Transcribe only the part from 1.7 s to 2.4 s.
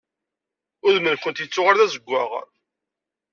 d azeggaɣ.